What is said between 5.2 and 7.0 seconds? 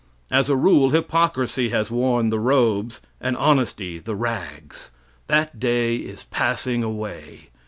That day is passing